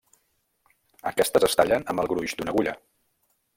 Aquestes 1.11 1.45
es 1.49 1.55
tallen 1.61 1.87
amb 1.95 2.05
el 2.05 2.11
gruix 2.15 2.37
d'una 2.39 2.55
agulla. 2.57 2.77